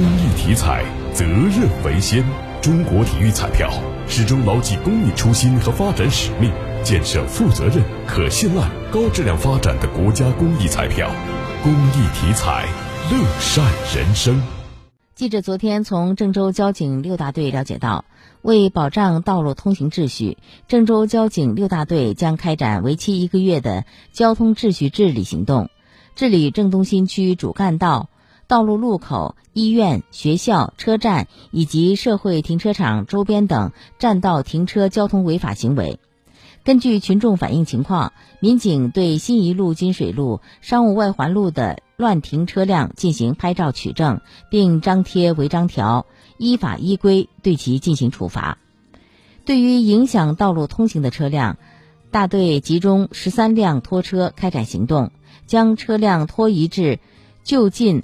[0.00, 2.24] 公益体彩，责任为先。
[2.62, 3.70] 中国体育彩票
[4.08, 6.50] 始终牢记公益初心和发展使命，
[6.82, 11.10] 建设负责任、可信赖、高质量发展的国家公益彩票。
[11.62, 12.66] 公益体彩，
[13.10, 13.62] 乐善
[13.94, 14.40] 人生。
[15.14, 18.06] 记者昨天从郑州交警六大队了解到，
[18.40, 25.68] 为保障道路通行秩序，郑州交警六大队将开展为期一个月的交通秩序治理行动，
[26.16, 28.08] 治理郑东新区主干道、
[28.50, 36.00] 道路路口、医院、学校、车站以及社会停车场周边等占道停车交通违法行为。
[36.64, 44.20] 根据群众反映情况，民警对新一路金水路、商务外环路的乱停车辆进行拍照取证，
[44.50, 46.06] 并张贴违章条，
[46.36, 48.58] 依法依规对其进行处罚。
[49.44, 51.56] 对于影响道路通行的车辆，
[52.10, 55.12] 大队集中十三辆拖车开展行动，
[55.46, 56.98] 将车辆拖移至
[57.44, 58.02] 就近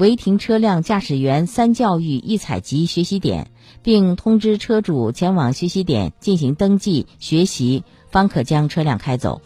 [0.00, 3.50] 违停车辆驾驶员三教育一采集学习点。
[3.82, 9.40] 并通知车主前往学习点进行登记学习，方可将车辆开走。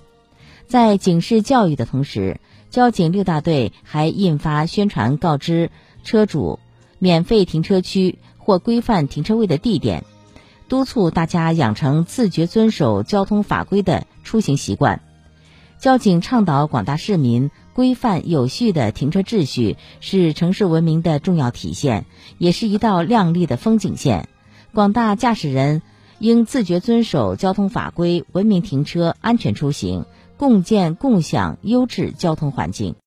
[0.66, 5.70] 在警示教育的同时，交警六大队还印发宣传告知
[6.02, 6.58] 车主
[6.98, 10.04] 免费停车区或规范停车位的地点，
[10.68, 15.00] 督促大家养成自觉遵守交通法规的出行习惯。
[15.78, 22.06] 交警倡导广大市民规范有序的停车秩序，是城市文明的重要体现，
[22.38, 24.28] 也是一道亮丽的风景线。
[24.72, 25.82] 广大驾驶人
[26.18, 32.94] 应自觉遵守交通法规，文明停车，安全出行，共建共享优质交通环境。